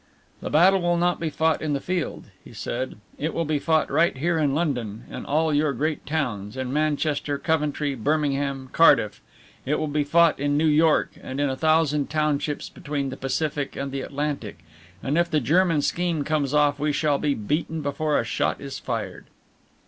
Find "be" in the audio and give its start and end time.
1.19-1.29, 3.45-3.59, 9.87-10.03, 17.19-17.35